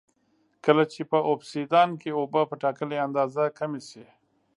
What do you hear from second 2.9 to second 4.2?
اندازه کمې شي